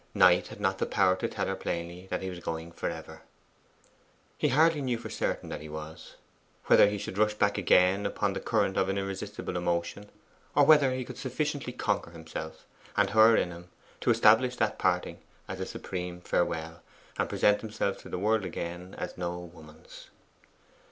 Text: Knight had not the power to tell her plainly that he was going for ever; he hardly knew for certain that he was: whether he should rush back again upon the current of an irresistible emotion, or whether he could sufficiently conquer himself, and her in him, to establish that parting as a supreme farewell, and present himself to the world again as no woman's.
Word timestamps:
Knight 0.15 0.47
had 0.47 0.59
not 0.59 0.79
the 0.79 0.87
power 0.87 1.15
to 1.17 1.27
tell 1.27 1.45
her 1.45 1.55
plainly 1.55 2.07
that 2.07 2.23
he 2.23 2.29
was 2.31 2.39
going 2.39 2.71
for 2.71 2.89
ever; 2.89 3.21
he 4.35 4.47
hardly 4.47 4.81
knew 4.81 4.97
for 4.97 5.11
certain 5.11 5.49
that 5.49 5.61
he 5.61 5.69
was: 5.69 6.15
whether 6.65 6.87
he 6.87 6.97
should 6.97 7.19
rush 7.19 7.35
back 7.35 7.55
again 7.59 8.03
upon 8.07 8.33
the 8.33 8.39
current 8.39 8.77
of 8.77 8.89
an 8.89 8.97
irresistible 8.97 9.55
emotion, 9.55 10.09
or 10.55 10.65
whether 10.65 10.91
he 10.91 11.05
could 11.05 11.19
sufficiently 11.19 11.71
conquer 11.71 12.09
himself, 12.09 12.65
and 12.97 13.11
her 13.11 13.37
in 13.37 13.51
him, 13.51 13.69
to 13.99 14.09
establish 14.09 14.55
that 14.55 14.79
parting 14.79 15.21
as 15.47 15.59
a 15.59 15.67
supreme 15.67 16.19
farewell, 16.19 16.81
and 17.19 17.29
present 17.29 17.61
himself 17.61 17.99
to 17.99 18.09
the 18.09 18.17
world 18.17 18.43
again 18.43 18.95
as 18.97 19.19
no 19.19 19.37
woman's. 19.39 20.09